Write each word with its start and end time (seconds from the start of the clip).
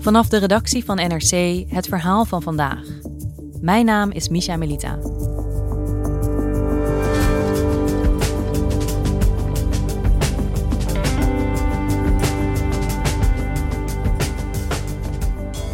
Vanaf 0.00 0.28
de 0.28 0.38
redactie 0.38 0.84
van 0.84 0.96
NRC 0.96 1.64
het 1.68 1.86
verhaal 1.86 2.24
van 2.24 2.42
vandaag. 2.42 2.84
Mijn 3.60 3.84
naam 3.84 4.10
is 4.10 4.28
Misha 4.28 4.56
Melita. 4.56 4.98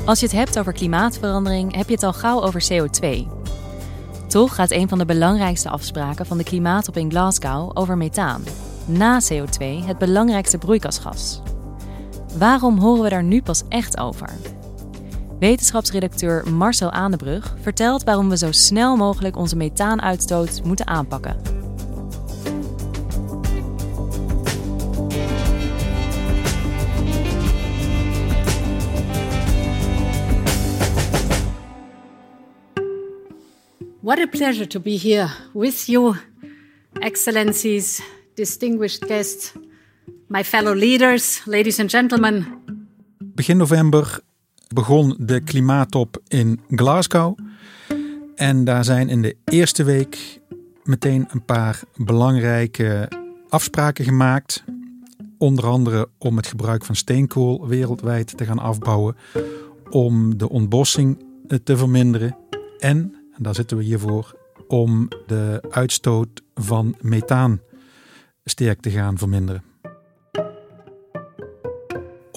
Als 0.04 0.20
je 0.20 0.26
het 0.26 0.34
hebt 0.34 0.58
over 0.58 0.72
klimaatverandering, 0.72 1.74
heb 1.74 1.88
je 1.88 1.94
het 1.94 2.02
al 2.02 2.12
gauw 2.12 2.42
over 2.42 2.66
CO2. 2.72 3.26
Toch 4.28 4.54
gaat 4.54 4.70
een 4.70 4.88
van 4.88 4.98
de 4.98 5.04
belangrijkste 5.04 5.68
afspraken 5.68 6.26
van 6.26 6.38
de 6.38 6.44
klimaatop 6.44 6.96
in 6.96 7.10
Glasgow 7.10 7.70
over 7.74 7.96
methaan. 7.96 8.44
Na 8.86 9.20
CO2 9.32 9.64
het 9.86 9.98
belangrijkste 9.98 10.58
broeikasgas. 10.58 11.40
Waarom 12.38 12.78
horen 12.78 13.02
we 13.02 13.08
daar 13.08 13.22
nu 13.22 13.42
pas 13.42 13.62
echt 13.68 13.98
over? 13.98 14.28
Wetenschapsredacteur 15.38 16.52
Marcel 16.52 16.90
Aandebrug 16.90 17.56
vertelt 17.60 18.04
waarom 18.04 18.28
we 18.28 18.36
zo 18.36 18.52
snel 18.52 18.96
mogelijk 18.96 19.36
onze 19.36 19.56
methaanuitstoot 19.56 20.64
moeten 20.64 20.86
aanpakken. 20.86 21.36
What 34.00 34.18
a 34.18 34.26
pleasure 34.26 34.66
to 34.66 34.80
be 34.80 34.98
here 34.98 35.28
with 35.52 35.86
you, 35.86 36.16
Excellencies, 36.92 38.02
distinguished 38.34 39.04
guests, 39.04 39.52
my 40.26 40.44
fellow 40.44 40.74
leaders, 40.74 41.42
ladies 41.44 41.80
and 41.80 41.90
gentlemen. 41.90 42.46
Begin 43.18 43.56
november 43.56 44.20
begon 44.74 45.16
de 45.18 45.40
klimaattop 45.40 46.22
in 46.28 46.60
Glasgow. 46.68 47.38
En 48.34 48.64
daar 48.64 48.84
zijn 48.84 49.08
in 49.08 49.22
de 49.22 49.36
eerste 49.44 49.84
week 49.84 50.40
meteen 50.82 51.26
een 51.30 51.44
paar 51.44 51.80
belangrijke 51.96 53.10
afspraken 53.48 54.04
gemaakt. 54.04 54.64
Onder 55.38 55.66
andere 55.66 56.08
om 56.18 56.36
het 56.36 56.46
gebruik 56.46 56.84
van 56.84 56.96
steenkool 56.96 57.68
wereldwijd 57.68 58.36
te 58.36 58.44
gaan 58.44 58.58
afbouwen. 58.58 59.16
Om 59.90 60.38
de 60.38 60.48
ontbossing 60.48 61.24
te 61.64 61.76
verminderen. 61.76 62.36
En 62.78 63.16
en 63.36 63.42
daar 63.42 63.54
zitten 63.54 63.76
we 63.76 63.82
hiervoor, 63.82 64.36
om 64.68 65.08
de 65.26 65.62
uitstoot 65.70 66.42
van 66.54 66.96
methaan 67.00 67.60
sterk 68.44 68.80
te 68.80 68.90
gaan 68.90 69.18
verminderen. 69.18 69.62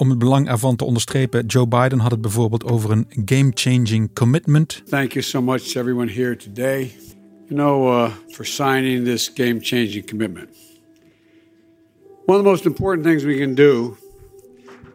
Om 0.00 0.10
het 0.10 0.18
belang 0.18 0.48
ervan 0.48 0.76
te 0.76 0.84
onderstrepen, 0.84 1.46
Joe 1.46 1.68
Biden 1.68 1.98
had 1.98 2.10
het 2.10 2.20
bijvoorbeeld 2.20 2.64
over 2.64 2.90
een 2.90 3.06
game-changing 3.24 4.14
commitment. 4.14 4.82
Thank 4.88 5.12
you 5.12 5.24
so 5.24 5.42
much 5.42 5.74
everyone 5.74 6.12
here 6.12 6.36
today. 6.36 6.92
You 7.48 7.60
know, 7.60 7.86
uh, 7.86 8.10
for 8.28 8.44
signing 8.46 9.04
this 9.04 9.30
game-changing 9.34 10.06
commitment. 10.06 10.48
One 12.26 12.38
of 12.38 12.44
the 12.44 12.50
most 12.50 12.64
important 12.64 13.06
things 13.06 13.22
we 13.22 13.38
can 13.38 13.54
do, 13.54 13.96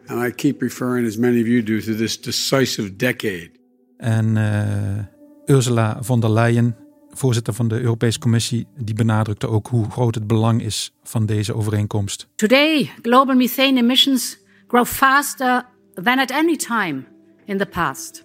and 0.06 0.26
I 0.26 0.30
keep 0.34 0.60
referring 0.60 1.06
as 1.06 1.16
many 1.16 1.40
of 1.40 1.46
you 1.46 1.62
do 1.62 1.80
to 1.80 1.94
this 1.94 2.20
decisive 2.20 2.96
decade. 2.96 3.50
En 3.96 4.36
uh, 4.36 5.56
Ursula 5.56 5.98
von 6.00 6.20
der 6.20 6.30
Leyen, 6.30 6.76
voorzitter 7.10 7.54
van 7.54 7.68
de 7.68 7.80
Europese 7.80 8.18
Commissie, 8.18 8.66
die 8.78 8.94
benadrukte 8.94 9.48
ook 9.48 9.66
hoe 9.66 9.90
groot 9.90 10.14
het 10.14 10.26
belang 10.26 10.62
is 10.62 10.92
van 11.02 11.26
deze 11.26 11.54
overeenkomst. 11.54 12.28
Today, 12.34 12.90
global 13.02 13.34
methane 13.34 13.78
emissions 13.80 14.44
grow 14.68 14.84
faster 14.84 15.64
than 15.94 16.18
at 16.18 16.30
any 16.30 16.56
time 16.56 17.06
in 17.46 17.58
the 17.58 17.66
past. 17.66 18.24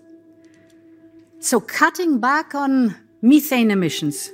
So 1.40 1.59
cutting 1.59 2.19
back 2.19 2.53
on 2.53 2.96
methane 3.22 3.72
emissions 3.72 4.31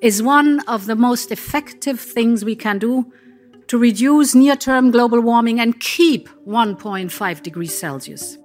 is 0.00 0.22
one 0.22 0.60
of 0.66 0.86
the 0.86 0.96
most 0.96 1.30
effective 1.30 1.98
things 2.12 2.44
we 2.44 2.56
can 2.56 2.78
do 2.78 3.12
to 3.66 3.78
reduce 3.78 4.34
near-term 4.34 4.90
global 4.90 5.20
warming 5.20 5.60
and 5.60 5.78
keep 5.78 6.28
1.5 6.46 7.40
degrees 7.42 7.78
Celsius. 7.78 8.38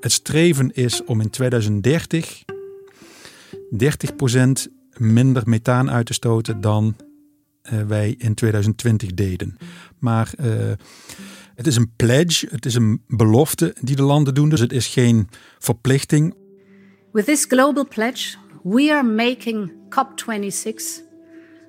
Het 0.00 0.12
streven 0.12 0.70
is 0.74 1.04
om 1.04 1.20
in 1.20 1.30
2030 1.30 2.44
30% 3.74 4.70
minder 4.96 5.42
methaan 5.46 5.90
uit 5.90 6.06
te 6.06 6.12
stoten 6.12 6.60
dan 6.60 6.96
wij 7.86 8.14
in 8.18 8.34
2020 8.34 9.14
deden. 9.14 9.56
Maar 9.98 10.32
uh, 10.40 10.72
het 11.54 11.66
is 11.66 11.76
een 11.76 11.92
pledge, 11.96 12.48
het 12.50 12.66
is 12.66 12.74
een 12.74 13.02
belofte 13.06 13.74
die 13.80 13.96
de 13.96 14.02
landen 14.02 14.34
doen, 14.34 14.48
dus 14.48 14.60
het 14.60 14.72
is 14.72 14.86
geen 14.86 15.28
verplichting. 15.58 16.34
With 17.12 17.24
this 17.24 17.44
global 17.44 17.88
pledge, 17.88 18.36
we 18.62 18.92
are 18.92 19.02
making 19.02 19.72
COP26 19.88 21.02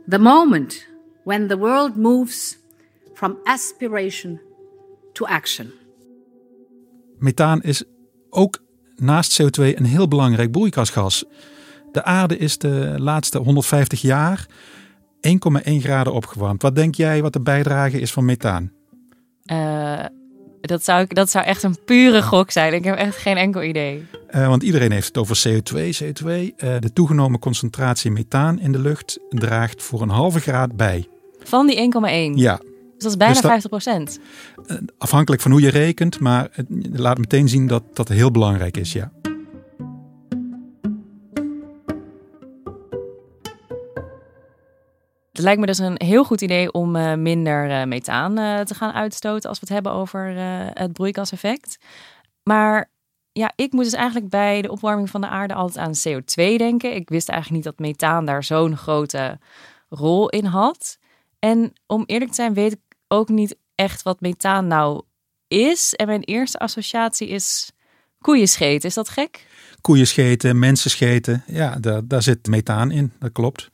the 0.08 0.20
moment 0.20 0.88
when 1.24 1.48
the 1.48 1.58
world 1.58 1.96
moves 1.96 2.58
from 3.14 3.38
aspiration 3.44 4.42
to 5.14 5.26
action. 5.26 5.72
Methaan 7.18 7.62
is 7.62 7.84
ook 8.30 8.64
naast 8.96 9.42
CO2 9.42 9.62
een 9.76 9.86
heel 9.86 10.08
belangrijk 10.08 10.52
broeikasgas. 10.52 11.26
De 11.92 12.04
aarde 12.04 12.38
is 12.38 12.58
de 12.58 12.96
laatste 12.98 13.38
150 13.38 14.02
jaar 14.02 14.48
1,1 15.26 15.72
graden 15.82 16.14
opgewarmd. 16.14 16.62
Wat 16.62 16.76
denk 16.76 16.96
jij 16.96 17.22
wat 17.22 17.34
de 17.34 17.42
bijdrage 17.42 18.00
is 18.00 18.12
van 18.12 18.26
methaan? 18.26 18.72
Uh, 19.52 20.06
dat, 20.62 20.84
zou 20.84 21.02
ik, 21.02 21.16
dat 21.16 21.30
zou 21.30 21.46
echt 21.46 21.64
een 21.64 21.78
pure 21.86 22.22
gok 22.22 22.52
zijn. 22.52 22.74
Ik 22.74 22.84
heb 22.84 22.96
echt 22.96 23.18
geen 23.18 23.38
enkel 23.38 23.64
idee. 23.64 24.06
Uh, 24.36 24.48
want 24.48 24.64
iedereen 24.64 24.92
heeft 24.92 25.08
het 25.08 25.18
over 25.18 25.44
CO2. 25.48 26.04
CO2. 26.04 26.26
Uh, 26.28 26.52
de 26.80 26.94
toegenomen 26.94 27.40
concentratie 27.40 28.12
methaan 28.12 28.60
in 28.60 28.72
de 28.72 28.80
lucht 28.80 29.20
draagt 29.30 29.84
voor 29.84 30.02
een 30.02 30.10
halve 30.10 30.40
graad 30.40 30.76
bij. 30.76 31.08
Van 31.44 31.68
die 31.68 31.92
1,1? 32.34 32.36
Ja. 32.36 32.58
Dus 32.58 33.04
dat 33.04 33.12
is 33.12 33.18
bijna 33.18 33.34
dus 33.34 33.42
dat, 33.42 33.52
50 33.52 33.70
procent. 33.70 34.20
Afhankelijk 34.98 35.42
van 35.42 35.52
hoe 35.52 35.62
je 35.62 35.70
rekent, 35.70 36.20
maar 36.20 36.48
het 36.52 36.68
laat 36.92 37.18
meteen 37.18 37.50
zien 37.50 37.68
dat 37.68 37.84
dat 37.94 38.08
heel 38.08 38.32
belangrijk 38.32 38.78
is, 38.78 38.94
ja. 38.94 39.12
Het 45.36 45.44
lijkt 45.44 45.60
me 45.60 45.66
dus 45.66 45.78
een 45.78 46.02
heel 46.04 46.24
goed 46.24 46.42
idee 46.42 46.72
om 46.72 46.96
uh, 46.96 47.14
minder 47.14 47.70
uh, 47.70 47.84
methaan 47.84 48.40
uh, 48.40 48.60
te 48.60 48.76
gaan 48.76 48.92
uitstoten 48.92 49.50
als 49.50 49.60
we 49.60 49.66
het 49.66 49.74
hebben 49.74 49.92
over 49.92 50.34
het 50.74 50.94
broeikaseffect. 50.94 51.78
Maar 52.44 52.90
ja, 53.32 53.52
ik 53.56 53.72
moet 53.72 53.84
dus 53.84 53.94
eigenlijk 53.94 54.30
bij 54.30 54.62
de 54.62 54.72
opwarming 54.72 55.10
van 55.10 55.22
de 55.22 55.28
aarde 55.28 55.54
altijd 55.54 55.86
aan 55.86 56.20
CO2 56.20 56.58
denken. 56.58 56.96
Ik 56.96 57.10
wist 57.10 57.30
eigenlijk 57.30 57.66
niet 57.66 57.76
dat 57.76 57.88
methaan 57.88 58.26
daar 58.26 58.44
zo'n 58.44 58.78
grote 58.78 59.40
rol 59.90 60.30
in 60.30 60.46
had. 60.46 60.98
En 61.40 61.74
om 61.88 62.04
eerlijk 62.06 62.30
te 62.30 62.36
zijn, 62.36 62.54
weet 62.54 62.72
ik 62.72 62.80
ook 63.08 63.30
niet 63.30 63.56
echt 63.76 64.02
wat 64.04 64.22
methaan 64.22 64.68
nou 64.68 65.02
is. 65.48 65.94
En 65.94 66.08
mijn 66.08 66.24
eerste 66.24 66.60
associatie 66.60 67.28
is 67.28 67.72
koeienscheten. 68.22 68.90
Is 68.90 68.96
dat 68.96 69.10
gek? 69.10 69.46
Koeienscheten, 69.82 70.60
mensenscheten. 70.60 71.44
Ja, 71.48 71.76
daar, 71.80 72.08
daar 72.08 72.22
zit 72.22 72.48
methaan 72.48 72.92
in. 72.92 73.14
Dat 73.20 73.32
klopt. 73.32 73.70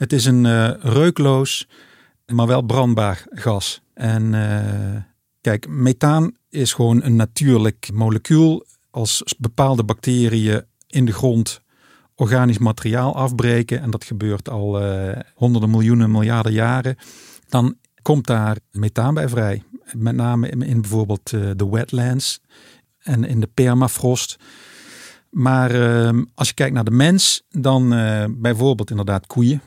Het 0.00 0.12
is 0.12 0.24
een 0.24 0.44
uh, 0.44 0.70
reukloos, 0.80 1.68
maar 2.26 2.46
wel 2.46 2.62
brandbaar 2.62 3.24
gas. 3.30 3.82
En 3.94 4.32
uh, 4.32 5.02
kijk, 5.40 5.68
methaan 5.68 6.36
is 6.48 6.72
gewoon 6.72 7.02
een 7.02 7.16
natuurlijk 7.16 7.90
molecuul. 7.92 8.66
Als 8.90 9.34
bepaalde 9.38 9.84
bacteriën 9.84 10.64
in 10.86 11.04
de 11.04 11.12
grond 11.12 11.62
organisch 12.14 12.58
materiaal 12.58 13.16
afbreken, 13.16 13.80
en 13.80 13.90
dat 13.90 14.04
gebeurt 14.04 14.48
al 14.48 14.82
uh, 14.82 15.12
honderden 15.34 15.70
miljoenen, 15.70 16.10
miljarden 16.10 16.52
jaren, 16.52 16.96
dan 17.48 17.76
komt 18.02 18.26
daar 18.26 18.56
methaan 18.70 19.14
bij 19.14 19.28
vrij. 19.28 19.62
Met 19.92 20.14
name 20.14 20.48
in, 20.48 20.80
bijvoorbeeld 20.80 21.30
de 21.30 21.68
wetlands 21.70 22.40
en 22.98 23.24
in 23.24 23.40
de 23.40 23.50
permafrost. 23.54 24.36
Maar 25.30 25.74
uh, 25.74 26.22
als 26.34 26.48
je 26.48 26.54
kijkt 26.54 26.74
naar 26.74 26.84
de 26.84 26.90
mens, 26.90 27.42
dan 27.48 27.94
uh, 27.94 28.24
bijvoorbeeld 28.28 28.90
inderdaad 28.90 29.26
koeien. 29.26 29.62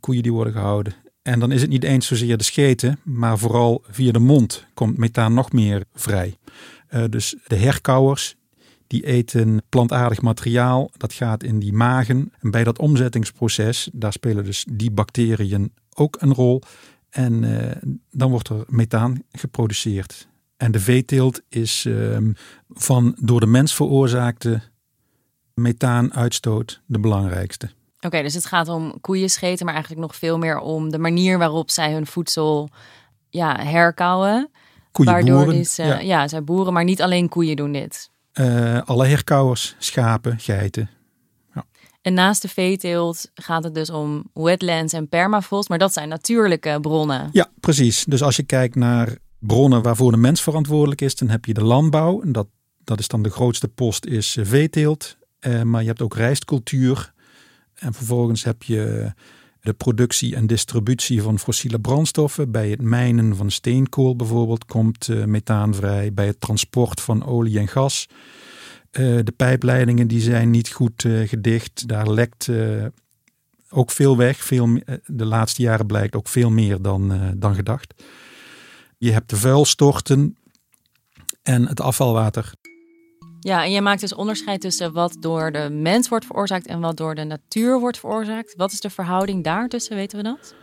koeien 0.00 0.22
die 0.22 0.32
worden 0.32 0.52
gehouden. 0.52 0.94
En 1.22 1.40
dan 1.40 1.52
is 1.52 1.60
het 1.60 1.70
niet 1.70 1.84
eens 1.84 2.06
zozeer 2.06 2.36
de 2.36 2.44
scheten, 2.44 2.98
maar 3.04 3.38
vooral 3.38 3.84
via 3.90 4.12
de 4.12 4.18
mond 4.18 4.66
komt 4.74 4.96
methaan 4.96 5.34
nog 5.34 5.52
meer 5.52 5.84
vrij. 5.94 6.36
Uh, 6.90 7.04
dus 7.10 7.36
de 7.46 7.56
herkauwers 7.56 8.36
die 8.86 9.06
eten 9.06 9.62
plantaardig 9.68 10.22
materiaal, 10.22 10.90
dat 10.96 11.12
gaat 11.12 11.42
in 11.42 11.58
die 11.58 11.72
magen. 11.72 12.32
En 12.40 12.50
bij 12.50 12.64
dat 12.64 12.78
omzettingsproces, 12.78 13.88
daar 13.92 14.12
spelen 14.12 14.44
dus 14.44 14.66
die 14.70 14.90
bacteriën 14.90 15.72
ook 15.94 16.16
een 16.20 16.34
rol. 16.34 16.62
En 17.10 17.44
dan 18.10 18.30
wordt 18.30 18.48
er 18.48 18.64
methaan 18.66 19.22
geproduceerd. 19.32 20.28
En 20.58 20.72
de 20.72 20.80
veeteelt 20.80 21.40
is 21.48 21.84
uh, 21.84 22.16
van 22.68 23.16
door 23.20 23.40
de 23.40 23.46
mens 23.46 23.74
veroorzaakte 23.74 24.60
methaanuitstoot 25.58 26.80
de 26.86 26.98
belangrijkste. 26.98 27.70
Oké, 28.00 28.22
dus 28.22 28.34
het 28.34 28.46
gaat 28.46 28.68
om 28.68 29.00
koeien 29.00 29.30
scheten, 29.30 29.64
maar 29.64 29.74
eigenlijk 29.74 30.06
nog 30.06 30.16
veel 30.16 30.38
meer 30.38 30.58
om 30.58 30.90
de 30.90 30.98
manier 30.98 31.38
waarop 31.38 31.70
zij 31.70 31.92
hun 31.92 32.06
voedsel 32.06 32.68
ja, 33.28 33.60
herkauwen. 33.60 34.50
Koeien 34.92 35.12
Waardoor 35.12 35.44
boeren, 35.44 35.60
is, 35.60 35.76
ja. 35.76 35.98
ja, 35.98 36.28
zij 36.28 36.44
boeren, 36.44 36.72
maar 36.72 36.84
niet 36.84 37.02
alleen 37.02 37.28
koeien 37.28 37.56
doen 37.56 37.72
dit. 37.72 38.10
Uh, 38.34 38.80
alle 38.84 39.06
herkauwers, 39.06 39.74
schapen, 39.78 40.38
geiten. 40.38 40.90
Ja. 41.54 41.64
En 42.02 42.14
naast 42.14 42.42
de 42.42 42.48
veeteelt 42.48 43.30
gaat 43.34 43.64
het 43.64 43.74
dus 43.74 43.90
om 43.90 44.24
wetlands 44.32 44.92
en 44.92 45.08
permafrost, 45.08 45.68
maar 45.68 45.78
dat 45.78 45.92
zijn 45.92 46.08
natuurlijke 46.08 46.78
bronnen. 46.80 47.28
Ja, 47.32 47.50
precies. 47.60 48.04
Dus 48.04 48.22
als 48.22 48.36
je 48.36 48.42
kijkt 48.42 48.74
naar 48.74 49.18
bronnen 49.38 49.82
waarvoor 49.82 50.10
de 50.10 50.16
mens 50.16 50.42
verantwoordelijk 50.42 51.00
is, 51.00 51.14
dan 51.14 51.28
heb 51.28 51.44
je 51.44 51.54
de 51.54 51.64
landbouw. 51.64 52.22
En 52.22 52.32
dat, 52.32 52.46
dat 52.84 52.98
is 52.98 53.08
dan 53.08 53.22
de 53.22 53.30
grootste 53.30 53.68
post, 53.68 54.06
is 54.06 54.36
eh, 54.36 54.44
veeteelt. 54.44 55.16
Uh, 55.40 55.62
maar 55.62 55.80
je 55.80 55.88
hebt 55.88 56.02
ook 56.02 56.14
rijstcultuur. 56.14 57.12
En 57.74 57.94
vervolgens 57.94 58.44
heb 58.44 58.62
je 58.62 59.12
de 59.60 59.72
productie 59.72 60.36
en 60.36 60.46
distributie 60.46 61.22
van 61.22 61.38
fossiele 61.38 61.80
brandstoffen. 61.80 62.50
Bij 62.50 62.70
het 62.70 62.82
mijnen 62.82 63.36
van 63.36 63.50
steenkool 63.50 64.16
bijvoorbeeld 64.16 64.64
komt 64.64 65.08
uh, 65.08 65.24
methaan 65.24 65.74
vrij. 65.74 66.12
Bij 66.12 66.26
het 66.26 66.40
transport 66.40 67.00
van 67.00 67.26
olie 67.26 67.58
en 67.58 67.68
gas. 67.68 68.06
Uh, 68.92 69.18
de 69.24 69.32
pijpleidingen 69.36 70.08
die 70.08 70.20
zijn 70.20 70.50
niet 70.50 70.68
goed 70.68 71.04
gedicht. 71.24 71.88
Daar 71.88 72.10
lekt 72.10 72.48
ook 73.70 73.90
veel 73.90 74.16
weg. 74.16 74.44
Veel, 74.44 74.78
de 75.06 75.24
laatste 75.24 75.62
jaren 75.62 75.86
blijkt 75.86 76.14
ook 76.14 76.28
veel 76.28 76.50
meer 76.50 76.82
dan, 76.82 77.32
dan 77.36 77.54
gedacht. 77.54 77.94
Je 78.98 79.12
hebt 79.12 79.30
de 79.30 79.36
vuilstorten 79.36 80.36
en 81.42 81.68
het 81.68 81.80
afvalwater. 81.80 82.52
Ja, 83.40 83.64
en 83.64 83.70
je 83.70 83.80
maakt 83.80 84.00
dus 84.00 84.14
onderscheid 84.14 84.60
tussen 84.60 84.92
wat 84.92 85.16
door 85.20 85.52
de 85.52 85.68
mens 85.70 86.08
wordt 86.08 86.26
veroorzaakt 86.26 86.66
en 86.66 86.80
wat 86.80 86.96
door 86.96 87.14
de 87.14 87.24
natuur 87.24 87.78
wordt 87.80 87.98
veroorzaakt. 87.98 88.54
Wat 88.56 88.72
is 88.72 88.80
de 88.80 88.90
verhouding 88.90 89.44
daartussen, 89.44 89.96
weten 89.96 90.18
we 90.18 90.24
dat? 90.24 90.54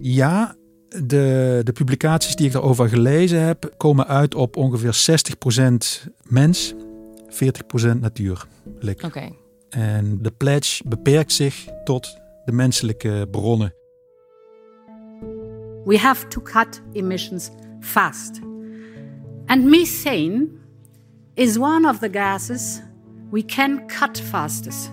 Ja, 0.00 0.56
de, 0.88 1.60
de 1.64 1.72
publicaties 1.72 2.36
die 2.36 2.46
ik 2.46 2.52
daarover 2.52 2.88
gelezen 2.88 3.40
heb, 3.40 3.74
komen 3.76 4.06
uit 4.06 4.34
op 4.34 4.56
ongeveer 4.56 5.20
60% 6.06 6.10
mens, 6.28 6.74
40% 7.28 7.98
natuur. 8.00 8.46
Oké. 8.82 9.06
Okay. 9.06 9.36
En 9.70 10.18
de 10.22 10.30
pledge 10.30 10.82
beperkt 10.88 11.32
zich 11.32 11.66
tot 11.84 12.16
de 12.44 12.52
menselijke 12.52 13.28
bronnen. 13.30 13.74
We 15.84 15.98
have 15.98 16.28
to 16.28 16.40
cut 16.40 16.82
emissions 16.92 17.50
fast. 17.80 18.40
And 19.46 19.64
methane 19.64 20.48
is 21.34 21.56
one 21.56 21.88
of 21.88 21.98
the 21.98 22.08
gases 22.08 22.82
we 23.30 23.44
can 23.44 23.86
cut 23.86 24.18
fastest. 24.18 24.90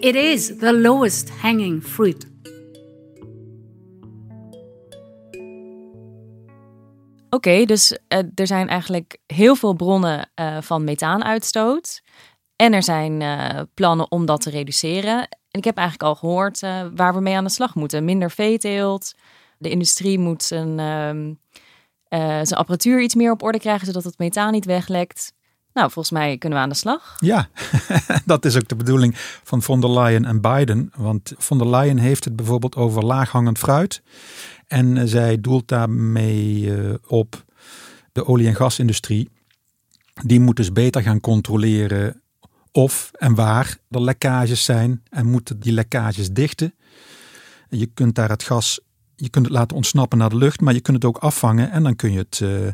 It 0.00 0.14
is 0.14 0.58
the 0.58 0.72
lowest 0.72 1.30
hanging 1.30 1.82
fruit. 1.82 2.26
Oké, 7.30 7.64
dus 7.64 7.92
uh, 7.92 8.18
er 8.34 8.46
zijn 8.46 8.68
eigenlijk 8.68 9.18
heel 9.26 9.56
veel 9.56 9.74
bronnen 9.74 10.30
uh, 10.40 10.56
van 10.60 10.84
methaanuitstoot. 10.84 12.02
En 12.56 12.72
er 12.72 12.82
zijn 12.82 13.20
uh, 13.20 13.60
plannen 13.74 14.10
om 14.10 14.26
dat 14.26 14.40
te 14.40 14.50
reduceren. 14.50 15.18
En 15.28 15.58
ik 15.58 15.64
heb 15.64 15.76
eigenlijk 15.76 16.08
al 16.08 16.14
gehoord 16.14 16.60
waar 16.94 17.14
we 17.14 17.20
mee 17.20 17.36
aan 17.36 17.44
de 17.44 17.50
slag 17.50 17.74
moeten. 17.74 18.04
Minder 18.04 18.30
veeteelt. 18.30 19.14
De 19.58 19.70
industrie 19.70 20.18
moet 20.18 20.42
zijn 20.42 20.78
ehm, 20.78 21.32
uh, 22.10 22.18
zijn 22.20 22.52
apparatuur 22.52 23.02
iets 23.02 23.14
meer 23.14 23.30
op 23.30 23.42
orde 23.42 23.58
krijgen, 23.58 23.86
zodat 23.86 24.04
het 24.04 24.18
methaan 24.18 24.52
niet 24.52 24.64
weglekt. 24.64 25.32
Nou, 25.72 25.90
volgens 25.90 26.14
mij 26.14 26.38
kunnen 26.38 26.58
we 26.58 26.64
aan 26.64 26.70
de 26.70 26.76
slag. 26.76 27.16
Ja, 27.18 27.48
dat 28.24 28.44
is 28.44 28.56
ook 28.56 28.68
de 28.68 28.76
bedoeling 28.76 29.14
van 29.42 29.62
von 29.62 29.80
der 29.80 29.90
Leyen 29.90 30.24
en 30.24 30.40
Biden. 30.40 30.92
Want 30.96 31.32
von 31.36 31.58
der 31.58 31.68
Leyen 31.68 31.98
heeft 31.98 32.24
het 32.24 32.36
bijvoorbeeld 32.36 32.76
over 32.76 33.04
laaghangend 33.04 33.58
fruit. 33.58 34.02
En 34.66 34.96
uh, 34.96 35.02
zij 35.06 35.40
doelt 35.40 35.68
daarmee 35.68 36.60
uh, 36.60 36.94
op 37.06 37.44
de 38.12 38.26
olie- 38.26 38.46
en 38.46 38.54
gasindustrie. 38.54 39.28
Die 40.22 40.40
moet 40.40 40.56
dus 40.56 40.72
beter 40.72 41.02
gaan 41.02 41.20
controleren 41.20 42.22
of 42.72 43.10
en 43.12 43.34
waar 43.34 43.78
er 43.90 44.02
lekkages 44.02 44.64
zijn. 44.64 45.02
En 45.10 45.26
moeten 45.26 45.60
die 45.60 45.72
lekkages 45.72 46.30
dichten. 46.30 46.74
Je 47.68 47.86
kunt 47.86 48.14
daar 48.14 48.28
het 48.28 48.42
gas 48.42 48.80
je 49.20 49.28
kunt 49.28 49.44
het 49.44 49.54
laten 49.54 49.76
ontsnappen 49.76 50.18
naar 50.18 50.28
de 50.28 50.36
lucht, 50.36 50.60
maar 50.60 50.74
je 50.74 50.80
kunt 50.80 50.96
het 50.96 51.06
ook 51.06 51.18
afvangen 51.18 51.70
en 51.70 51.82
dan 51.82 51.96
kun 51.96 52.12
je 52.12 52.18
het 52.18 52.40
uh, 52.42 52.68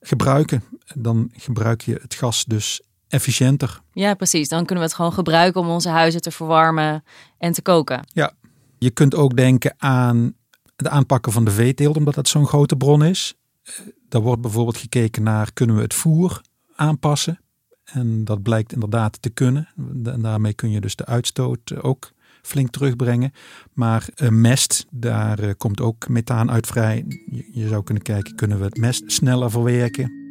gebruiken. 0.00 0.62
Dan 0.94 1.30
gebruik 1.32 1.80
je 1.80 1.98
het 2.02 2.14
gas 2.14 2.44
dus 2.44 2.82
efficiënter. 3.08 3.80
Ja, 3.92 4.14
precies. 4.14 4.48
Dan 4.48 4.64
kunnen 4.64 4.84
we 4.84 4.90
het 4.90 4.94
gewoon 4.94 5.12
gebruiken 5.12 5.60
om 5.60 5.68
onze 5.68 5.88
huizen 5.88 6.20
te 6.20 6.30
verwarmen 6.30 7.04
en 7.38 7.52
te 7.52 7.62
koken. 7.62 8.06
Ja, 8.12 8.32
je 8.78 8.90
kunt 8.90 9.14
ook 9.14 9.36
denken 9.36 9.74
aan 9.78 10.34
het 10.76 10.88
aanpakken 10.88 11.32
van 11.32 11.44
de 11.44 11.50
veeteelt, 11.50 11.96
omdat 11.96 12.14
dat 12.14 12.28
zo'n 12.28 12.46
grote 12.46 12.76
bron 12.76 13.04
is. 13.04 13.34
Eh, 13.62 13.74
daar 14.08 14.20
wordt 14.22 14.42
bijvoorbeeld 14.42 14.76
gekeken 14.76 15.22
naar 15.22 15.52
kunnen 15.52 15.76
we 15.76 15.82
het 15.82 15.94
voer 15.94 16.40
aanpassen. 16.76 17.38
En 17.84 18.24
dat 18.24 18.42
blijkt 18.42 18.72
inderdaad 18.72 19.22
te 19.22 19.30
kunnen. 19.30 19.68
En 20.04 20.22
daarmee 20.22 20.54
kun 20.54 20.70
je 20.70 20.80
dus 20.80 20.96
de 20.96 21.06
uitstoot 21.06 21.82
ook 21.82 22.12
flink 22.46 22.70
terugbrengen. 22.70 23.32
Maar 23.72 24.08
uh, 24.22 24.28
mest, 24.28 24.86
daar 24.90 25.40
uh, 25.40 25.50
komt 25.56 25.80
ook 25.80 26.08
methaan 26.08 26.50
uit 26.50 26.66
vrij. 26.66 27.04
Je, 27.52 27.68
zou 27.68 27.82
kunnen 27.82 28.02
kijken, 28.02 28.34
kunnen 28.34 28.58
we 28.58 28.64
het 28.64 28.76
mest 28.76 29.02
sneller 29.06 29.50
verwerken? 29.50 30.22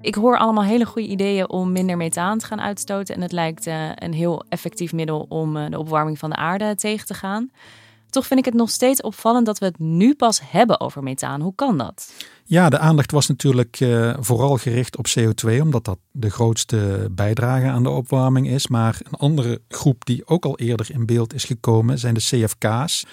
Ik 0.00 0.14
hoor 0.14 0.38
allemaal 0.38 0.64
hele 0.64 0.86
goede 0.86 1.08
ideeën 1.08 1.48
om 1.48 1.72
minder 1.72 1.96
methaan 1.96 2.38
te 2.38 2.46
gaan 2.46 2.60
uitstoten. 2.60 3.14
En 3.14 3.20
het 3.20 3.32
lijkt 3.32 3.66
uh, 3.66 3.90
een 3.94 4.12
heel 4.12 4.44
effectief 4.48 4.92
middel 4.92 5.26
om 5.28 5.70
de 5.70 5.78
opwarming 5.78 6.18
van 6.18 6.30
de 6.30 6.36
aarde 6.36 6.74
tegen 6.74 7.06
te 7.06 7.14
gaan. 7.14 7.50
Toch 8.14 8.26
vind 8.26 8.40
ik 8.40 8.44
het 8.44 8.54
nog 8.54 8.70
steeds 8.70 9.00
opvallend 9.00 9.46
dat 9.46 9.58
we 9.58 9.64
het 9.64 9.78
nu 9.78 10.14
pas 10.14 10.40
hebben 10.44 10.80
over 10.80 11.02
methaan. 11.02 11.40
Hoe 11.40 11.54
kan 11.54 11.78
dat? 11.78 12.12
Ja, 12.44 12.68
de 12.68 12.78
aandacht 12.78 13.10
was 13.10 13.26
natuurlijk 13.26 13.80
uh, 13.80 14.16
vooral 14.18 14.56
gericht 14.56 14.96
op 14.96 15.06
CO2, 15.18 15.60
omdat 15.60 15.84
dat 15.84 15.98
de 16.10 16.30
grootste 16.30 17.08
bijdrage 17.10 17.66
aan 17.66 17.82
de 17.82 17.90
opwarming 17.90 18.48
is. 18.48 18.68
Maar 18.68 18.98
een 19.02 19.18
andere 19.18 19.60
groep 19.68 20.04
die 20.04 20.26
ook 20.26 20.44
al 20.44 20.58
eerder 20.58 20.90
in 20.90 21.06
beeld 21.06 21.34
is 21.34 21.44
gekomen 21.44 21.98
zijn 21.98 22.14
de 22.14 22.20
CFK's. 22.20 23.04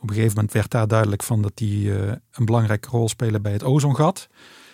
Op 0.00 0.08
een 0.08 0.14
gegeven 0.14 0.34
moment 0.34 0.52
werd 0.52 0.70
daar 0.70 0.88
duidelijk 0.88 1.22
van 1.22 1.42
dat 1.42 1.52
die 1.54 1.86
uh, 1.86 2.12
een 2.32 2.44
belangrijke 2.44 2.88
rol 2.88 3.08
spelen 3.08 3.42
bij 3.42 3.52
het 3.52 3.64
ozongat. 3.64 4.28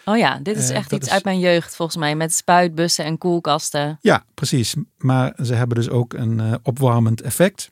Oh 0.05 0.17
ja, 0.17 0.39
dit 0.43 0.57
is 0.57 0.71
echt 0.71 0.93
uh, 0.93 0.99
iets 0.99 1.07
is... 1.07 1.13
uit 1.13 1.25
mijn 1.25 1.39
jeugd 1.39 1.77
volgens 1.77 1.99
mij, 1.99 2.17
met 2.17 2.35
spuitbussen 2.35 3.05
en 3.05 3.19
koelkasten. 3.19 3.99
Ja, 4.01 4.25
precies. 4.35 4.75
Maar 4.99 5.35
ze 5.43 5.55
hebben 5.55 5.77
dus 5.77 5.89
ook 5.89 6.13
een 6.13 6.59
opwarmend 6.63 7.21
effect. 7.21 7.69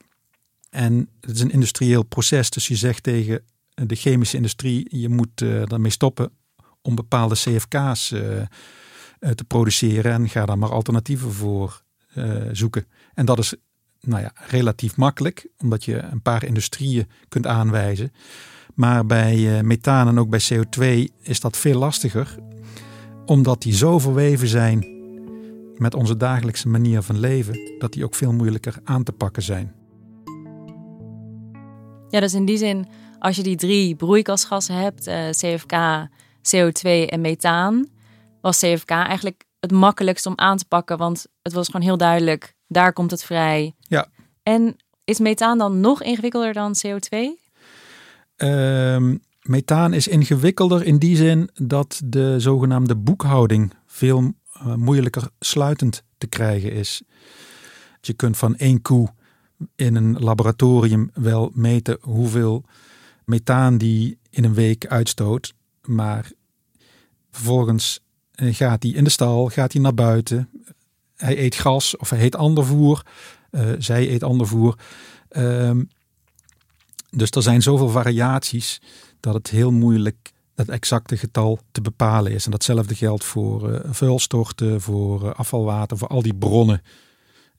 En 0.73 1.09
het 1.21 1.35
is 1.35 1.41
een 1.41 1.51
industrieel 1.51 2.03
proces, 2.03 2.51
dus 2.51 2.69
je 2.69 2.77
zegt 2.77 3.03
tegen 3.03 3.45
de 3.75 3.95
chemische 3.95 4.37
industrie, 4.37 4.99
je 4.99 5.09
moet 5.09 5.41
uh, 5.41 5.63
daarmee 5.65 5.91
stoppen 5.91 6.31
om 6.83 6.95
bepaalde 6.95 7.35
CFK's 7.35 8.11
uh, 8.11 8.37
uh, 8.37 8.45
te 9.19 9.45
produceren 9.47 10.13
en 10.13 10.29
ga 10.29 10.47
daar 10.47 10.59
maar 10.59 10.73
alternatieven 10.73 11.33
voor 11.33 11.83
zoeken. 12.53 12.87
En 13.15 13.27
dat 13.27 13.39
is 13.39 13.55
nou 14.01 14.23
ja, 14.23 14.33
relatief 14.35 14.97
makkelijk, 14.97 15.49
omdat 15.59 15.85
je 15.85 15.99
een 15.99 16.23
paar 16.23 16.45
industrieën 16.45 17.09
kunt 17.29 17.47
aanwijzen. 17.47 18.13
Maar 18.75 19.07
bij 19.07 19.63
methaan 19.63 20.09
en 20.09 20.19
ook 20.19 20.31
bij 20.31 20.43
CO2 20.53 21.15
is 21.23 21.41
dat 21.41 21.57
veel 21.57 21.79
lastiger, 21.79 22.39
omdat 23.27 23.63
die 23.63 23.75
zo 23.75 23.99
verweven 23.99 24.49
zijn 24.49 24.87
met 25.77 25.95
onze 25.95 26.17
dagelijkse 26.17 26.69
manier 26.69 27.03
van 27.03 27.19
leven, 27.19 27.79
dat 27.79 27.93
die 27.93 28.05
ook 28.05 28.15
veel 28.15 28.33
moeilijker 28.33 28.79
aan 28.85 29.03
te 29.03 29.13
pakken 29.13 29.43
zijn. 29.43 29.82
Ja, 32.13 32.21
dus 32.21 32.35
in 32.35 32.45
die 32.45 32.57
zin, 32.57 32.87
als 33.19 33.37
je 33.37 33.43
die 33.43 33.57
drie 33.57 33.95
broeikasgassen 33.95 34.75
hebt, 34.75 35.09
uh, 35.09 35.29
CFK, 35.31 35.75
CO2 36.43 37.09
en 37.09 37.21
methaan, 37.21 37.89
was 38.41 38.59
CFK 38.59 38.91
eigenlijk 38.91 39.45
het 39.61 39.73
makkelijkst 39.73 40.27
om 40.27 40.33
aan 40.37 40.57
te 40.57 40.65
pakken, 40.65 40.99
want 40.99 41.27
het 41.43 41.53
was 41.53 41.67
gewoon 41.67 41.87
heel 41.87 41.97
duidelijk, 41.97 42.55
daar 42.67 42.93
komt 42.93 43.11
het 43.11 43.25
vrij. 43.25 43.75
Ja. 43.79 44.07
En 44.43 44.77
is 45.05 45.19
methaan 45.19 45.59
dan 45.59 45.81
nog 45.81 46.03
ingewikkelder 46.03 46.53
dan 46.53 46.75
CO2? 46.87 47.17
Um, 48.37 49.23
methaan 49.43 49.93
is 49.93 50.09
ingewikkelder 50.09 50.85
in 50.85 50.99
die 50.99 51.17
zin 51.17 51.51
dat 51.55 52.01
de 52.05 52.41
zogenaamde 52.41 52.97
boekhouding 52.97 53.73
veel 53.87 54.33
uh, 54.57 54.75
moeilijker 54.75 55.29
sluitend 55.39 56.03
te 56.19 56.27
krijgen 56.27 56.73
is. 56.73 57.03
Je 58.01 58.13
kunt 58.13 58.37
van 58.37 58.57
één 58.57 58.83
koe 58.83 59.09
in 59.77 59.95
een 59.95 60.19
laboratorium 60.19 61.11
wel 61.15 61.51
meten 61.55 61.99
hoeveel 62.01 62.65
methaan 63.25 63.79
die 63.79 64.19
in 64.31 64.45
een 64.45 64.55
week 64.55 64.87
uitstoot. 64.87 65.55
Maar 65.83 66.31
vervolgens 67.31 68.01
eh, 68.33 68.55
gaat 68.55 68.83
hij 68.83 68.93
in 68.93 69.05
de 69.05 69.11
stal, 69.11 69.49
gaat 69.49 69.73
hij 69.73 69.83
naar 69.83 69.95
buiten. 69.95 70.49
Hij 71.17 71.39
eet 71.39 71.55
gras 71.55 71.97
of 71.97 72.11
hij 72.11 72.21
eet 72.21 72.37
ander 72.37 72.67
voer. 72.67 73.03
Uh, 73.51 73.71
zij 73.79 74.11
eet 74.11 74.23
ander 74.23 74.47
voer. 74.47 74.79
Um, 75.37 75.89
dus 77.11 77.31
er 77.31 77.43
zijn 77.43 77.63
zoveel 77.63 77.89
variaties 77.89 78.81
dat 79.21 79.35
het 79.35 79.51
heel 79.51 79.71
moeilijk 79.71 80.33
het 80.55 80.69
exacte 80.69 81.17
getal 81.17 81.59
te 81.73 81.81
bepalen 81.81 82.33
is. 82.33 82.45
En 82.45 82.51
datzelfde 82.51 82.95
geldt 82.95 83.25
voor 83.25 83.71
uh, 83.71 83.81
vuilstorten, 83.85 84.81
voor 84.81 85.35
afvalwater, 85.35 85.99
voor 85.99 86.09
al 86.09 86.23
die 86.23 86.35
bronnen. 86.35 86.83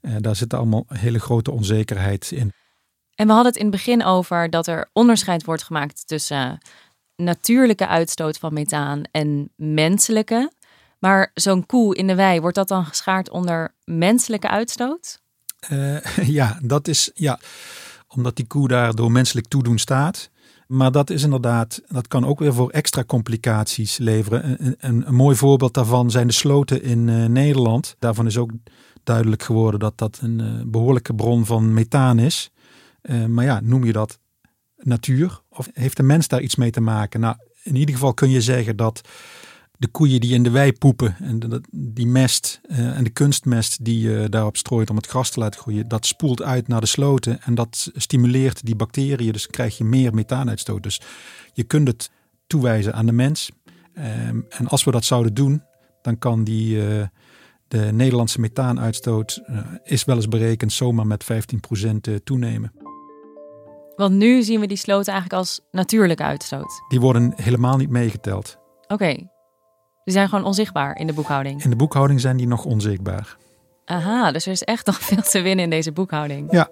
Uh, 0.04 0.16
daar 0.20 0.36
zit 0.36 0.54
allemaal 0.54 0.86
hele 0.88 1.20
grote 1.20 1.52
onzekerheid 1.52 2.32
in. 2.32 2.54
En 3.16 3.28
we 3.28 3.34
hadden 3.34 3.52
het 3.52 3.62
in 3.62 3.68
het 3.68 3.76
begin 3.76 4.04
over 4.04 4.50
dat 4.50 4.68
er 4.68 4.90
onderscheid 4.94 5.44
wordt 5.44 5.64
gemaakt 5.64 6.08
tussen 6.08 6.58
natuurlijke 7.16 7.88
uitstoot 7.88 8.38
van 8.38 8.54
methaan 8.54 9.02
en 9.12 9.52
menselijke. 9.56 10.52
Maar 11.00 11.32
zo'n 11.34 11.66
koe 11.66 11.96
in 11.96 12.08
de 12.08 12.16
wei, 12.16 12.42
wordt 12.42 12.56
dat 12.56 12.68
dan 12.68 12.86
geschaard 12.86 13.30
onder 13.30 13.76
menselijke 13.84 14.50
uitstoot? 14.50 15.22
ja, 16.40 16.60
dat 16.62 16.88
is 16.88 17.12
ja, 17.14 17.40
omdat 18.08 18.36
die 18.36 18.48
koe 18.48 18.68
daar 18.68 18.96
door 18.96 19.12
menselijk 19.12 19.48
toedoen 19.48 19.78
staat. 19.78 20.30
Maar 20.68 20.92
dat 20.92 21.10
is 21.10 21.24
inderdaad, 21.24 21.82
dat 21.88 22.08
kan 22.08 22.26
ook 22.26 22.40
weer 22.40 22.54
voor 22.54 22.70
extra 22.70 23.04
complicaties 23.04 23.98
leveren. 23.98 24.66
Een, 24.66 24.76
een, 24.80 25.08
een 25.08 25.16
mooi 25.16 25.36
voorbeeld 25.36 25.74
daarvan 25.74 26.12
zijn 26.12 26.28
de 26.28 26.34
sloten 26.34 26.84
in 26.84 27.08
uh, 27.08 27.26
Nederland. 27.26 27.96
Daarvan 28.00 28.26
is 28.26 28.38
ook 28.38 28.52
duidelijk 29.04 29.44
geworden 29.44 29.80
dat 29.80 29.98
dat 29.98 30.20
een 30.22 30.40
uh, 30.40 30.62
behoorlijke 30.66 31.16
bron 31.16 31.46
van 31.46 31.74
methaan 31.74 32.20
is. 32.20 32.52
Uh, 33.02 33.26
maar 33.26 33.46
ja, 33.46 33.60
noem 33.64 33.84
je 33.84 33.92
dat 33.92 34.20
natuur? 34.78 35.42
Of 35.50 35.70
heeft 35.74 35.98
de 35.98 36.04
mens 36.04 36.28
daar 36.28 36.42
iets 36.42 36.56
mee 36.56 36.72
te 36.72 36.82
maken? 36.82 37.20
Nou, 37.20 37.36
in 37.64 37.76
ieder 37.76 37.96
geval 37.96 38.14
kun 38.14 38.30
je 38.30 38.42
zeggen 38.42 38.76
dat 38.76 39.02
de 39.78 39.88
koeien 39.88 40.22
die 40.22 40.34
in 40.34 40.44
de 40.44 40.50
wei 40.50 40.74
poepen 40.74 41.16
en 41.20 41.64
die 41.72 42.08
mest 42.08 42.62
uh, 42.70 42.98
en 42.98 43.04
de 43.04 43.10
kunstmest 43.10 43.86
die 43.86 44.00
je 44.00 44.30
daarop 44.30 44.58
strooit 44.58 44.90
om 44.90 44.96
het 44.96 45.08
gras 45.08 45.30
te 45.30 45.40
laten 45.40 45.60
groeien, 45.60 45.88
dat 45.88 46.06
spoelt 46.06 46.42
uit 46.42 46.68
naar 46.68 46.82
de 46.82 46.88
sloten 46.88 47.42
en 47.42 47.56
dat 47.56 47.92
stimuleert 47.96 48.66
die 48.66 48.76
bacteriën. 48.76 49.32
Dus 49.32 49.48
krijg 49.48 49.78
je 49.78 49.84
meer 49.84 50.14
methaanuitstoot. 50.14 50.84
Dus 50.84 51.02
je 51.54 51.64
kunt 51.64 51.88
het 51.88 52.12
toewijzen 52.48 52.94
aan 52.94 53.06
de 53.06 53.12
mens. 53.12 53.52
Um, 53.98 54.46
en 54.50 54.68
als 54.68 54.84
we 54.84 54.92
dat 54.92 55.06
zouden 55.06 55.34
doen, 55.34 55.64
dan 56.02 56.18
kan 56.18 56.44
die, 56.44 56.82
de 57.74 57.92
Nederlandse 57.92 58.40
methaanuitstoot 58.40 59.42
uh, 59.50 59.58
is 59.84 60.04
wel 60.04 60.16
eens 60.16 60.28
berekend 60.28 60.72
zomaar 60.72 61.08
met 61.08 61.24
15% 61.24 62.24
toenemen. 62.24 62.72
Want 63.96 64.14
nu 64.14 64.44
zien 64.44 64.60
we 64.60 64.68
die 64.68 64.78
sloten 64.78 65.14
eigenlijk 65.14 65.42
als 65.42 65.62
natuurlijke 65.72 66.24
uitstoot. 66.24 66.84
Die 66.88 67.00
worden 67.00 67.34
helemaal 67.36 67.78
niet 67.78 67.90
meegeteld. 67.90 68.58
Oké, 68.82 68.94
okay. 68.94 69.16
Die 70.04 70.14
zijn 70.14 70.30
gewoon 70.30 70.46
onzichtbaar 70.46 70.98
in 70.98 71.08
de 71.08 71.14
boekhouding. 71.14 71.64
In 71.64 71.70
de 71.70 71.76
boekhouding 71.76 72.22
zijn 72.22 72.38
die 72.38 72.48
nog 72.48 72.66
onzichtbaar. 72.66 73.38
Aha, 73.86 74.32
dus 74.32 74.46
er 74.46 74.52
is 74.52 74.64
echt 74.64 74.86
nog 74.86 75.00
veel 75.10 75.22
te 75.22 75.42
winnen 75.42 75.64
in 75.64 75.70
deze 75.70 75.92
boekhouding. 75.92 76.52
Ja. 76.52 76.70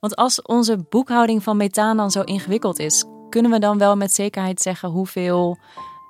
Want 0.00 0.16
als 0.16 0.42
onze 0.42 0.86
boekhouding 0.88 1.42
van 1.42 1.56
methaan 1.56 1.96
dan 1.96 2.10
zo 2.10 2.20
ingewikkeld 2.20 2.78
is, 2.78 3.04
kunnen 3.28 3.50
we 3.50 3.58
dan 3.58 3.78
wel 3.78 3.96
met 3.96 4.12
zekerheid 4.12 4.60
zeggen 4.60 4.88
hoeveel 4.88 5.58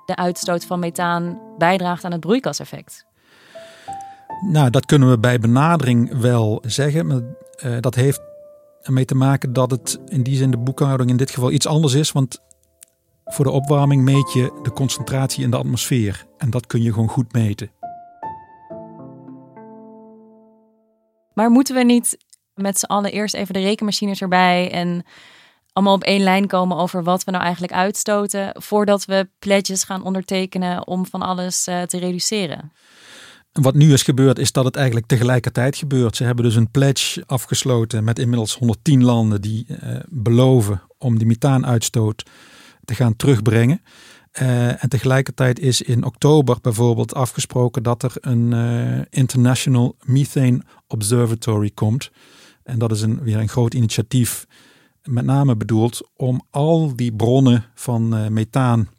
de 0.05 0.15
uitstoot 0.15 0.65
van 0.65 0.79
methaan 0.79 1.39
bijdraagt 1.57 2.03
aan 2.03 2.11
het 2.11 2.19
broeikaseffect? 2.19 3.05
Nou, 4.41 4.69
dat 4.69 4.85
kunnen 4.85 5.09
we 5.09 5.19
bij 5.19 5.39
benadering 5.39 6.17
wel 6.19 6.63
zeggen. 6.65 7.07
Maar 7.07 7.21
uh, 7.65 7.79
dat 7.79 7.95
heeft 7.95 8.21
ermee 8.81 9.05
te 9.05 9.15
maken 9.15 9.53
dat 9.53 9.71
het 9.71 9.99
in 10.05 10.23
die 10.23 10.35
zin 10.35 10.51
de 10.51 10.57
boekhouding 10.57 11.09
in 11.09 11.17
dit 11.17 11.31
geval 11.31 11.51
iets 11.51 11.67
anders 11.67 11.93
is. 11.93 12.11
Want 12.11 12.39
voor 13.25 13.45
de 13.45 13.51
opwarming 13.51 14.03
meet 14.03 14.33
je 14.33 14.59
de 14.63 14.71
concentratie 14.71 15.43
in 15.43 15.51
de 15.51 15.57
atmosfeer 15.57 16.25
en 16.37 16.49
dat 16.49 16.67
kun 16.67 16.81
je 16.81 16.93
gewoon 16.93 17.09
goed 17.09 17.33
meten. 17.33 17.71
Maar 21.33 21.49
moeten 21.49 21.75
we 21.75 21.83
niet 21.83 22.17
met 22.55 22.79
z'n 22.79 22.85
allen 22.85 23.11
eerst 23.11 23.33
even 23.33 23.53
de 23.53 23.59
rekenmachines 23.59 24.21
erbij 24.21 24.71
en 24.71 25.03
allemaal 25.73 25.93
op 25.93 26.03
één 26.03 26.21
lijn 26.21 26.47
komen 26.47 26.77
over 26.77 27.03
wat 27.03 27.23
we 27.23 27.31
nou 27.31 27.43
eigenlijk 27.43 27.73
uitstoten 27.73 28.55
voordat 28.61 29.05
we 29.05 29.29
pledges 29.39 29.83
gaan 29.83 30.03
ondertekenen 30.03 30.87
om 30.87 31.05
van 31.05 31.21
alles 31.21 31.67
uh, 31.67 31.81
te 31.81 31.99
reduceren? 31.99 32.71
Wat 33.51 33.75
nu 33.75 33.93
is 33.93 34.03
gebeurd 34.03 34.39
is 34.39 34.51
dat 34.51 34.65
het 34.65 34.75
eigenlijk 34.75 35.07
tegelijkertijd 35.07 35.75
gebeurt. 35.75 36.15
Ze 36.15 36.23
hebben 36.23 36.45
dus 36.45 36.55
een 36.55 36.71
pledge 36.71 37.23
afgesloten 37.25 38.03
met 38.03 38.19
inmiddels 38.19 38.55
110 38.55 39.03
landen 39.03 39.41
die 39.41 39.65
uh, 39.69 39.99
beloven 40.09 40.81
om 40.97 41.17
die 41.17 41.27
methaanuitstoot 41.27 42.23
te 42.85 42.95
gaan 42.95 43.15
terugbrengen. 43.15 43.81
Uh, 44.41 44.83
en 44.83 44.89
tegelijkertijd 44.89 45.59
is 45.59 45.81
in 45.81 46.03
oktober 46.03 46.57
bijvoorbeeld 46.61 47.13
afgesproken 47.13 47.83
dat 47.83 48.03
er 48.03 48.13
een 48.19 48.53
International 49.09 49.95
Methane 50.03 50.61
Observatory 50.87 51.71
komt. 51.73 52.11
En 52.63 52.79
dat 52.79 52.91
is 52.91 53.01
een, 53.01 53.23
weer 53.23 53.37
een 53.37 53.49
groot 53.49 53.73
initiatief, 53.73 54.45
met 55.03 55.25
name 55.25 55.55
bedoeld 55.55 56.01
om 56.15 56.41
al 56.49 56.95
die 56.95 57.13
bronnen 57.15 57.65
van 57.73 58.17
uh, 58.17 58.27
methaan, 58.27 58.89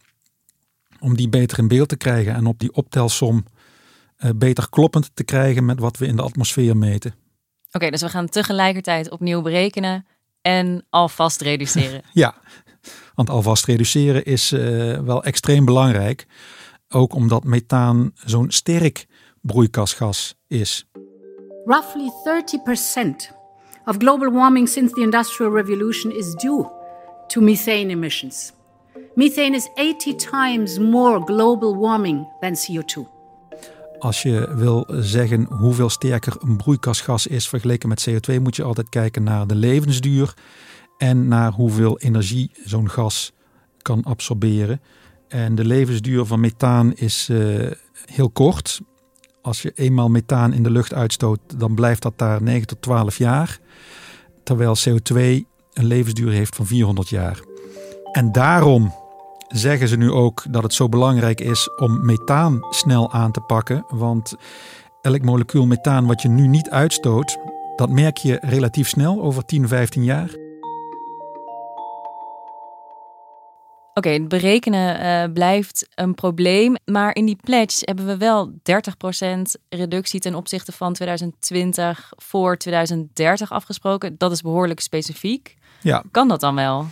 om 1.01 1.17
die 1.17 1.29
beter 1.29 1.59
in 1.59 1.69
beeld 1.69 1.89
te 1.89 1.97
krijgen 1.97 2.35
en 2.35 2.47
op 2.47 2.59
die 2.59 2.75
optelsom 2.75 3.45
beter 4.37 4.69
kloppend 4.71 5.11
te 5.15 5.25
krijgen 5.25 5.65
met 5.65 5.81
wat 5.81 5.99
we 5.99 6.07
in 6.07 6.17
de 6.17 6.23
atmosfeer 6.23 6.77
meten. 6.77 7.11
Oké, 7.11 7.77
okay, 7.77 7.91
dus 7.91 8.01
we 8.01 8.09
gaan 8.09 8.29
tegelijkertijd 8.29 9.11
opnieuw 9.11 9.43
berekenen 9.43 10.07
en 10.41 10.87
alvast 10.91 11.41
reduceren. 11.41 12.03
ja, 12.13 12.35
want 13.15 13.31
alvast 13.31 13.65
reduceren 13.65 14.25
is 14.25 14.53
uh, 14.53 14.99
wel 14.99 15.25
extreem 15.25 15.65
belangrijk. 15.65 16.27
Ook 16.89 17.15
omdat 17.15 17.45
methaan 17.45 18.13
zo'n 18.15 18.51
sterk 18.51 19.07
broeikasgas 19.41 20.35
is. 20.47 20.87
Roughly 21.65 22.11
30% 23.31 23.44
of 23.87 23.97
global 23.99 24.31
warming 24.31 24.69
since 24.69 24.93
the 24.95 25.01
Industrial 25.01 25.53
Revolution 25.53 26.13
is 26.13 26.35
due 26.35 26.71
to 27.27 27.41
methane 27.41 27.91
emissions. 27.91 28.53
Methane 29.15 29.55
is 29.55 29.69
80 29.75 30.15
times 30.15 30.79
more 30.79 31.25
global 31.25 31.77
warming 31.77 32.27
than 32.41 32.55
CO2. 32.55 33.13
Als 33.99 34.23
je 34.23 34.55
wil 34.55 34.87
zeggen 34.89 35.45
hoeveel 35.45 35.89
sterker 35.89 36.37
een 36.39 36.57
broeikasgas 36.57 37.27
is 37.27 37.49
vergeleken 37.49 37.89
met 37.89 38.09
CO2, 38.11 38.41
moet 38.43 38.57
je 38.57 38.63
altijd 38.63 38.89
kijken 38.89 39.23
naar 39.23 39.47
de 39.47 39.55
levensduur 39.55 40.35
en 40.99 41.29
naar 41.29 41.53
hoeveel 41.53 41.99
energie 41.99 42.51
zo'n 42.65 42.91
gas 42.91 43.33
kan 43.83 44.03
absorberen. 44.03 44.81
En 45.29 45.55
de 45.55 45.65
levensduur 45.65 46.25
van 46.25 46.41
methaan 46.41 46.95
is 46.95 47.29
uh, 47.31 47.71
heel 48.05 48.31
kort. 48.31 48.81
Als 49.45 49.63
je 49.63 49.73
eenmaal 49.75 50.09
methaan 50.09 50.53
in 50.53 50.63
de 50.63 50.71
lucht 50.71 50.95
uitstoot, 50.95 51.39
dan 51.57 51.75
blijft 51.75 52.03
dat 52.03 52.13
daar 52.17 52.43
9 52.43 52.67
tot 52.67 52.83
12 52.83 53.19
jaar. 53.19 53.59
Terwijl 54.43 54.77
CO2 54.89 55.19
een 55.73 55.85
levensduur 55.87 56.31
heeft 56.31 56.57
van 56.57 56.67
400 56.67 57.09
jaar. 57.09 57.41
En 58.13 58.33
daarom 58.33 58.95
zeggen 59.49 59.89
ze 59.89 59.97
nu 59.97 60.11
ook 60.11 60.45
dat 60.51 60.63
het 60.63 60.75
zo 60.75 60.89
belangrijk 60.89 61.41
is 61.41 61.71
om 61.77 62.05
methaan 62.05 62.59
snel 62.71 63.13
aan 63.13 63.33
te 63.33 63.41
pakken. 63.41 63.85
Want 63.89 64.35
elk 65.03 65.23
molecuul 65.23 65.67
methaan 65.67 66.07
wat 66.07 66.23
je 66.23 66.29
nu 66.29 66.47
niet 66.47 66.71
uitstoot, 66.71 67.39
dat 67.77 67.91
merk 67.91 68.17
je 68.17 68.39
relatief 68.41 68.89
snel 68.89 69.23
over 69.23 69.45
10, 69.45 69.69
15 69.69 70.05
jaar. 70.05 70.44
Oké, 73.97 74.09
okay, 74.09 74.21
het 74.21 74.29
berekenen 74.29 75.01
uh, 75.01 75.33
blijft 75.33 75.89
een 75.95 76.15
probleem. 76.15 76.77
Maar 76.85 77.15
in 77.15 77.27
die 77.27 77.39
pledge 77.45 77.79
hebben 77.81 78.07
we 78.07 78.17
wel 78.17 78.53
30% 78.53 79.61
reductie 79.69 80.21
ten 80.21 80.35
opzichte 80.35 80.73
van 80.73 80.93
2020 80.93 82.13
voor 82.17 82.57
2030 82.57 83.53
afgesproken. 83.53 84.15
Dat 84.19 84.33
is 84.33 84.43
behoorlijk 84.43 84.81
specifiek. 84.81 85.55
Ja. 85.81 86.05
Kan 86.11 86.29
dat 86.29 86.41
dan 86.41 86.55
wel? 86.55 86.87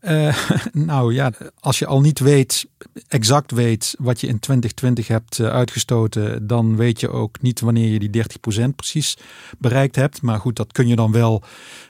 Uh, 0.00 0.36
nou 0.72 1.14
ja, 1.14 1.32
als 1.60 1.78
je 1.78 1.86
al 1.86 2.00
niet 2.00 2.18
weet, 2.18 2.66
exact 3.08 3.50
weet 3.50 3.94
wat 3.98 4.20
je 4.20 4.26
in 4.26 4.38
2020 4.38 5.08
hebt 5.08 5.38
uh, 5.38 5.48
uitgestoten, 5.48 6.46
dan 6.46 6.76
weet 6.76 7.00
je 7.00 7.10
ook 7.10 7.42
niet 7.42 7.60
wanneer 7.60 7.88
je 7.88 8.08
die 8.08 8.22
30% 8.62 8.74
precies 8.76 9.16
bereikt 9.58 9.96
hebt. 9.96 10.22
Maar 10.22 10.38
goed, 10.38 10.56
dat 10.56 10.72
kun 10.72 10.86
je 10.86 10.96
dan 10.96 11.12
wel 11.12 11.42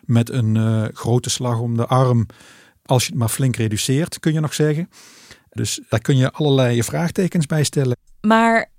met 0.05 0.31
een 0.31 0.55
uh, 0.55 0.85
grote 0.93 1.31
slag 1.31 1.59
om 1.59 1.77
de 1.77 1.87
arm 1.87 2.27
als 2.87 3.05
je 3.05 3.11
het 3.11 3.19
maar 3.19 3.29
flink 3.29 3.57
reduceert, 3.57 4.21
kun 4.21 4.33
je 4.33 4.41
nog 4.41 4.55
zeggen. 4.55 4.89
Dus 5.51 5.81
daar 5.89 6.01
kun 6.01 6.17
je 6.17 6.31
allerlei 6.31 6.83
vraagtekens 6.83 7.47
bij 7.47 7.65
stellen. 7.65 7.97
Maar 8.21 8.71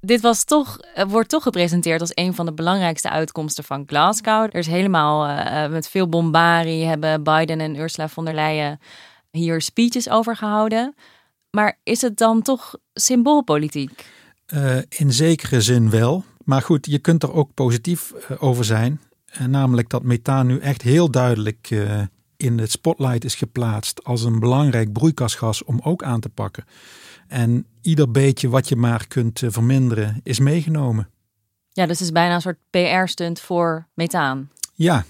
dit 0.00 0.20
was 0.20 0.44
toch, 0.44 0.78
wordt 1.08 1.28
toch 1.28 1.42
gepresenteerd 1.42 2.00
als 2.00 2.10
een 2.14 2.34
van 2.34 2.46
de 2.46 2.52
belangrijkste 2.52 3.10
uitkomsten 3.10 3.64
van 3.64 3.84
Glasgow. 3.86 4.42
Er 4.42 4.54
is 4.54 4.66
helemaal 4.66 5.28
uh, 5.28 5.70
met 5.70 5.88
veel 5.88 6.08
bombarie 6.08 6.84
hebben 6.84 7.22
Biden 7.22 7.60
en 7.60 7.76
Ursula 7.76 8.08
von 8.08 8.24
der 8.24 8.34
Leyen 8.34 8.78
hier 9.30 9.60
speeches 9.60 10.08
over 10.10 10.36
gehouden. 10.36 10.94
Maar 11.50 11.78
is 11.82 12.00
het 12.00 12.16
dan 12.16 12.42
toch 12.42 12.74
symboolpolitiek? 12.94 14.06
Uh, 14.54 14.76
in 14.88 15.12
zekere 15.12 15.60
zin 15.60 15.90
wel. 15.90 16.24
Maar 16.44 16.62
goed, 16.62 16.86
je 16.86 16.98
kunt 16.98 17.22
er 17.22 17.32
ook 17.32 17.54
positief 17.54 18.12
eh, 18.12 18.42
over 18.42 18.64
zijn. 18.64 19.00
Namelijk 19.46 19.88
dat 19.88 20.02
methaan 20.02 20.46
nu 20.46 20.58
echt 20.58 20.82
heel 20.82 21.10
duidelijk 21.10 21.70
uh, 21.70 22.02
in 22.36 22.58
het 22.58 22.70
spotlight 22.70 23.24
is 23.24 23.34
geplaatst 23.34 24.04
als 24.04 24.22
een 24.22 24.38
belangrijk 24.38 24.92
broeikasgas 24.92 25.64
om 25.64 25.80
ook 25.82 26.02
aan 26.02 26.20
te 26.20 26.28
pakken. 26.28 26.64
En 27.28 27.66
ieder 27.82 28.10
beetje 28.10 28.48
wat 28.48 28.68
je 28.68 28.76
maar 28.76 29.06
kunt 29.06 29.42
eh, 29.42 29.50
verminderen 29.50 30.20
is 30.22 30.38
meegenomen. 30.38 31.08
Ja, 31.70 31.86
dus 31.86 31.98
het 31.98 32.06
is 32.06 32.12
bijna 32.12 32.34
een 32.34 32.40
soort 32.40 32.58
PR-stunt 32.70 33.40
voor 33.40 33.86
methaan. 33.94 34.50
Ja. 34.74 35.04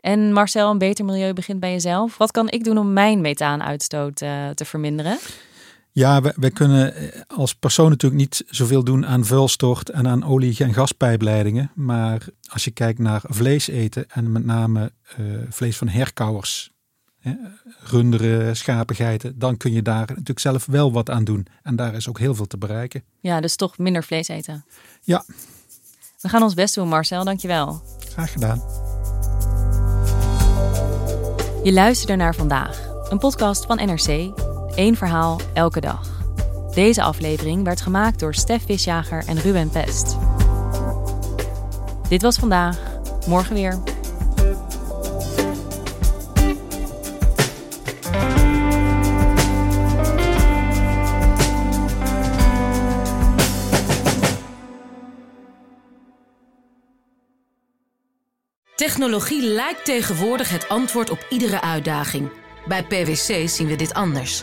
En 0.00 0.32
Marcel, 0.32 0.70
een 0.70 0.78
beter 0.78 1.04
milieu 1.04 1.32
begint 1.32 1.60
bij 1.60 1.72
jezelf. 1.72 2.18
Wat 2.18 2.30
kan 2.30 2.50
ik 2.50 2.64
doen 2.64 2.78
om 2.78 2.92
mijn 2.92 3.20
methaanuitstoot 3.20 4.22
uh, 4.22 4.48
te 4.48 4.64
verminderen? 4.64 5.18
Ja, 5.94 6.20
wij, 6.36 6.50
kunnen 6.50 6.94
eh, 6.94 7.20
als 7.26 7.54
persoon 7.54 7.90
natuurlijk 7.90 8.20
niet 8.20 8.44
zoveel 8.48 8.84
doen 8.84 9.06
aan 9.06 9.24
vuilstort 9.24 9.90
en 9.90 10.08
aan 10.08 10.24
olie- 10.24 10.58
en 10.58 10.74
gaspijpleidingen. 10.74 11.70
Maar 11.74 12.26
als 12.48 12.64
je 12.64 12.70
kijkt 12.70 12.98
naar 12.98 13.22
vlees 13.24 13.68
eten 13.68 14.10
en 14.10 14.32
met 14.32 14.44
name 14.44 14.92
uh, 15.18 15.42
vlees 15.48 15.76
van 15.76 15.88
herkauwers, 15.88 16.70
hè, 17.18 17.32
runderen, 17.80 18.56
schapen, 18.56 18.96
geiten, 18.96 19.38
dan 19.38 19.56
kun 19.56 19.72
je 19.72 19.82
daar 19.82 20.06
natuurlijk 20.08 20.38
zelf 20.38 20.66
wel 20.66 20.92
wat 20.92 21.10
aan 21.10 21.24
doen. 21.24 21.46
En 21.62 21.76
daar 21.76 21.94
is 21.94 22.08
ook 22.08 22.18
heel 22.18 22.34
veel 22.34 22.46
te 22.46 22.58
bereiken. 22.58 23.04
Ja, 23.20 23.40
dus 23.40 23.56
toch 23.56 23.78
minder 23.78 24.04
vlees 24.04 24.28
eten. 24.28 24.64
Ja. 25.02 25.24
We 26.20 26.28
gaan 26.28 26.42
ons 26.42 26.54
best 26.54 26.74
doen, 26.74 26.88
Marcel. 26.88 27.24
Dankjewel. 27.24 27.82
Graag 27.98 28.32
gedaan. 28.32 28.62
Je 31.62 31.72
luisterde 31.72 32.16
naar 32.16 32.34
vandaag, 32.34 32.88
een 33.08 33.18
podcast 33.18 33.66
van 33.66 33.76
NRC. 33.76 34.43
Eén 34.76 34.96
verhaal 34.96 35.40
elke 35.52 35.80
dag. 35.80 36.08
Deze 36.74 37.02
aflevering 37.02 37.64
werd 37.64 37.80
gemaakt 37.80 38.18
door 38.18 38.34
Stef 38.34 38.64
Visjager 38.64 39.24
en 39.26 39.40
Ruben 39.40 39.68
Pest. 39.68 40.16
Dit 42.08 42.22
was 42.22 42.36
vandaag, 42.36 42.78
morgen 43.26 43.54
weer. 43.54 43.78
Technologie 58.76 59.42
lijkt 59.42 59.84
tegenwoordig 59.84 60.50
het 60.50 60.68
antwoord 60.68 61.10
op 61.10 61.26
iedere 61.28 61.60
uitdaging. 61.60 62.30
Bij 62.68 62.84
PwC 62.84 63.48
zien 63.48 63.66
we 63.66 63.76
dit 63.76 63.94
anders. 63.94 64.42